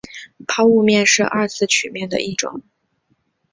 [0.47, 2.63] 抛物面是二次曲面的一种。